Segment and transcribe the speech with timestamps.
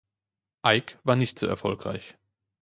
[0.65, 2.17] Ike war nicht so erfolgreich.